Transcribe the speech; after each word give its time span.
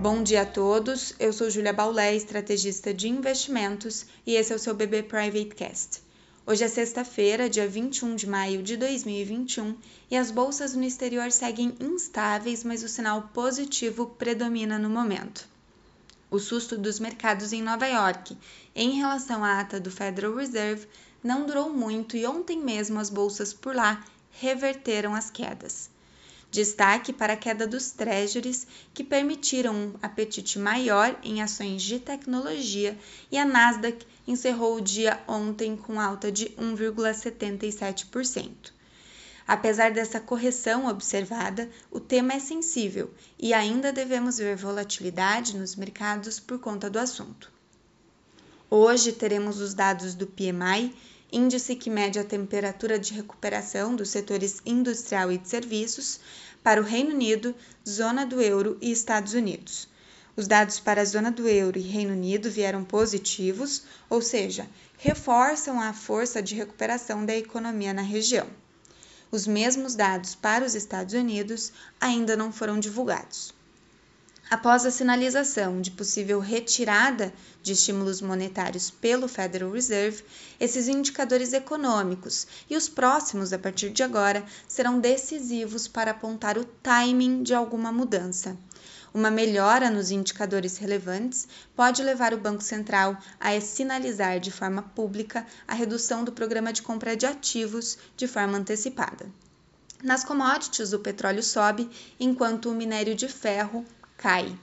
Bom 0.00 0.22
dia 0.22 0.40
a 0.40 0.46
todos, 0.46 1.12
eu 1.20 1.30
sou 1.30 1.50
Julia 1.50 1.74
Baulé, 1.74 2.16
estrategista 2.16 2.94
de 2.94 3.06
investimentos, 3.06 4.06
e 4.26 4.34
esse 4.34 4.50
é 4.50 4.56
o 4.56 4.58
seu 4.58 4.72
BB 4.72 5.02
Private 5.02 5.54
Cast. 5.54 6.00
Hoje 6.46 6.64
é 6.64 6.68
sexta-feira, 6.68 7.50
dia 7.50 7.68
21 7.68 8.16
de 8.16 8.26
maio 8.26 8.62
de 8.62 8.78
2021, 8.78 9.76
e 10.10 10.16
as 10.16 10.30
bolsas 10.30 10.74
no 10.74 10.84
exterior 10.84 11.30
seguem 11.30 11.76
instáveis, 11.78 12.64
mas 12.64 12.82
o 12.82 12.88
sinal 12.88 13.28
positivo 13.34 14.06
predomina 14.06 14.78
no 14.78 14.88
momento. 14.88 15.46
O 16.30 16.38
susto 16.38 16.78
dos 16.78 16.98
mercados 16.98 17.52
em 17.52 17.60
Nova 17.60 17.86
York 17.86 18.34
em 18.74 18.92
relação 18.92 19.44
à 19.44 19.60
ata 19.60 19.78
do 19.78 19.90
Federal 19.90 20.34
Reserve 20.34 20.88
não 21.22 21.44
durou 21.44 21.68
muito 21.68 22.16
e 22.16 22.24
ontem 22.24 22.58
mesmo 22.58 22.98
as 22.98 23.10
bolsas 23.10 23.52
por 23.52 23.76
lá 23.76 24.02
reverteram 24.30 25.14
as 25.14 25.30
quedas. 25.30 25.90
Destaque 26.50 27.12
para 27.12 27.34
a 27.34 27.36
queda 27.36 27.66
dos 27.66 27.90
treasuries, 27.92 28.66
que 28.92 29.04
permitiram 29.04 29.74
um 29.74 29.94
apetite 30.02 30.58
maior 30.58 31.16
em 31.22 31.40
ações 31.40 31.82
de 31.82 32.00
tecnologia, 32.00 32.98
e 33.30 33.38
a 33.38 33.44
Nasdaq 33.44 34.04
encerrou 34.26 34.76
o 34.76 34.80
dia 34.80 35.22
ontem 35.28 35.76
com 35.76 36.00
alta 36.00 36.32
de 36.32 36.46
1,77%. 36.50 38.72
Apesar 39.46 39.90
dessa 39.90 40.20
correção 40.20 40.86
observada, 40.86 41.68
o 41.90 41.98
tema 41.98 42.34
é 42.34 42.38
sensível 42.38 43.12
e 43.38 43.52
ainda 43.52 43.92
devemos 43.92 44.38
ver 44.38 44.56
volatilidade 44.56 45.56
nos 45.56 45.74
mercados 45.74 46.38
por 46.38 46.58
conta 46.58 46.90
do 46.90 46.98
assunto. 46.98 47.50
Hoje 48.68 49.12
teremos 49.12 49.60
os 49.60 49.74
dados 49.74 50.14
do 50.14 50.26
PMI 50.26 50.94
índice 51.32 51.76
que 51.76 51.90
mede 51.90 52.18
a 52.18 52.24
temperatura 52.24 52.98
de 52.98 53.14
recuperação 53.14 53.94
dos 53.94 54.10
setores 54.10 54.60
industrial 54.64 55.30
e 55.30 55.38
de 55.38 55.48
serviços 55.48 56.20
para 56.62 56.80
o 56.80 56.84
Reino 56.84 57.14
Unido, 57.14 57.54
zona 57.88 58.26
do 58.26 58.40
euro 58.40 58.76
e 58.80 58.90
Estados 58.90 59.34
Unidos. 59.34 59.88
Os 60.36 60.46
dados 60.46 60.80
para 60.80 61.02
a 61.02 61.04
zona 61.04 61.30
do 61.30 61.48
euro 61.48 61.78
e 61.78 61.82
Reino 61.82 62.12
Unido 62.12 62.50
vieram 62.50 62.84
positivos, 62.84 63.82
ou 64.08 64.22
seja, 64.22 64.66
reforçam 64.98 65.80
a 65.80 65.92
força 65.92 66.42
de 66.42 66.54
recuperação 66.54 67.24
da 67.24 67.36
economia 67.36 67.92
na 67.92 68.02
região. 68.02 68.46
Os 69.30 69.46
mesmos 69.46 69.94
dados 69.94 70.34
para 70.34 70.64
os 70.64 70.74
Estados 70.74 71.14
Unidos 71.14 71.72
ainda 72.00 72.36
não 72.36 72.52
foram 72.52 72.80
divulgados. 72.80 73.54
Após 74.50 74.84
a 74.84 74.90
sinalização 74.90 75.80
de 75.80 75.92
possível 75.92 76.40
retirada 76.40 77.32
de 77.62 77.72
estímulos 77.72 78.20
monetários 78.20 78.90
pelo 78.90 79.28
Federal 79.28 79.70
Reserve, 79.70 80.24
esses 80.58 80.88
indicadores 80.88 81.52
econômicos 81.52 82.48
e 82.68 82.76
os 82.76 82.88
próximos 82.88 83.52
a 83.52 83.58
partir 83.60 83.90
de 83.90 84.02
agora 84.02 84.44
serão 84.66 84.98
decisivos 84.98 85.86
para 85.86 86.10
apontar 86.10 86.58
o 86.58 86.64
timing 86.64 87.44
de 87.44 87.54
alguma 87.54 87.92
mudança. 87.92 88.58
Uma 89.14 89.30
melhora 89.30 89.88
nos 89.88 90.10
indicadores 90.10 90.78
relevantes 90.78 91.46
pode 91.76 92.02
levar 92.02 92.34
o 92.34 92.40
Banco 92.40 92.64
Central 92.64 93.16
a 93.38 93.60
sinalizar 93.60 94.40
de 94.40 94.50
forma 94.50 94.82
pública 94.82 95.46
a 95.68 95.74
redução 95.74 96.24
do 96.24 96.32
programa 96.32 96.72
de 96.72 96.82
compra 96.82 97.16
de 97.16 97.24
ativos 97.24 97.96
de 98.16 98.26
forma 98.26 98.58
antecipada. 98.58 99.30
Nas 100.02 100.24
commodities, 100.24 100.92
o 100.92 100.98
petróleo 100.98 101.42
sobe, 101.42 101.88
enquanto 102.18 102.68
o 102.68 102.74
minério 102.74 103.14
de 103.14 103.28
ferro 103.28 103.86
cai. 104.20 104.54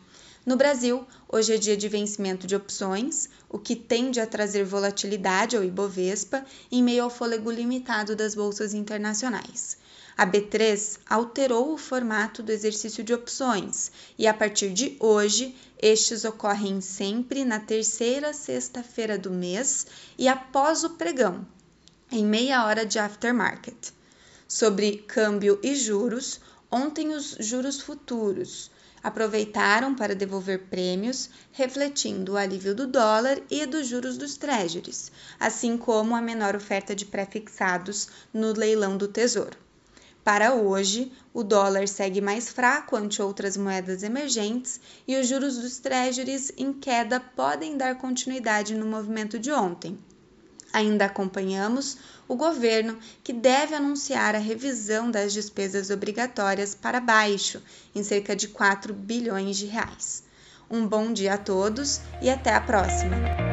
No 0.46 0.56
Brasil, 0.56 1.04
hoje 1.28 1.56
é 1.56 1.58
dia 1.58 1.76
de 1.76 1.90
vencimento 1.90 2.46
de 2.46 2.56
opções, 2.56 3.28
o 3.50 3.58
que 3.58 3.76
tende 3.76 4.20
a 4.20 4.28
trazer 4.28 4.64
volatilidade 4.64 5.58
ao 5.58 5.64
Ibovespa 5.64 6.46
em 6.72 6.84
meio 6.84 7.04
ao 7.04 7.10
fôlego 7.10 7.50
limitado 7.50 8.16
das 8.16 8.36
bolsas 8.36 8.76
internacionais. 8.76 9.78
A 10.16 10.28
B3 10.28 11.00
alterou 11.10 11.74
o 11.74 11.78
formato 11.78 12.44
do 12.44 12.52
exercício 12.52 13.04
de 13.04 13.16
opções 13.16 13.92
e, 14.16 14.28
a 14.28 14.34
partir 14.34 14.72
de 14.72 14.96
hoje, 15.00 15.56
estes 15.82 16.24
ocorrem 16.24 16.80
sempre 16.80 17.44
na 17.44 17.60
terceira 17.60 18.34
sexta-feira 18.34 19.18
do 19.18 19.32
mês 19.32 19.88
e 20.20 20.28
após 20.28 20.84
o 20.84 20.92
pregão, 20.92 21.46
em 22.12 22.24
meia 22.24 22.64
hora 22.64 22.86
de 22.86 23.00
aftermarket. 23.00 23.92
Sobre 24.48 24.98
câmbio 25.08 25.60
e 25.62 25.76
juros, 25.76 26.40
ontem 26.72 27.14
os 27.14 27.38
juros 27.40 27.82
futuros 27.82 28.72
aproveitaram 29.04 29.96
para 29.96 30.16
devolver 30.16 30.68
prêmios, 30.70 31.30
refletindo 31.52 32.34
o 32.34 32.38
alívio 32.38 32.76
do 32.76 32.88
dólar 32.88 33.42
e 33.50 33.66
dos 33.66 33.88
juros 33.88 34.18
dos 34.18 34.36
treasuries, 34.36 35.12
assim 35.40 35.78
como 35.78 36.16
a 36.16 36.22
menor 36.22 36.56
oferta 36.56 36.96
de 36.96 37.06
pré-fixados 37.06 38.10
no 38.34 38.52
leilão 38.52 38.98
do 38.98 39.08
Tesouro. 39.08 39.58
Para 40.24 40.54
hoje, 40.54 41.10
o 41.34 41.42
dólar 41.42 41.88
segue 41.88 42.20
mais 42.20 42.50
fraco 42.50 42.98
ante 42.98 43.22
outras 43.22 43.56
moedas 43.56 44.04
emergentes 44.04 44.82
e 45.08 45.18
os 45.18 45.26
juros 45.26 45.58
dos 45.58 45.78
treasuries 45.78 46.52
em 46.58 46.74
queda 46.74 47.18
podem 47.20 47.78
dar 47.78 47.98
continuidade 47.98 48.76
no 48.76 48.86
movimento 48.86 49.40
de 49.40 49.54
ontem, 49.54 49.98
Ainda 50.74 51.06
acompanhamos 51.06 51.98
o 52.28 52.36
governo, 52.36 52.98
que 53.24 53.32
deve 53.32 53.74
anunciar 53.74 54.36
a 54.36 54.40
revisão 54.40 55.10
das 55.10 55.34
despesas 55.34 55.90
obrigatórias 55.90 56.76
para 56.76 57.00
baixo, 57.00 57.62
em 57.96 58.04
cerca 58.04 58.36
de 58.36 58.50
4 58.50 58.94
bilhões 58.94 59.58
de 59.58 59.66
reais. 59.66 60.24
Um 60.70 60.86
bom 60.86 61.14
dia 61.14 61.36
a 61.36 61.38
todos 61.38 62.02
e 62.22 62.30
até 62.30 62.54
a 62.54 62.60
próxima! 62.60 63.47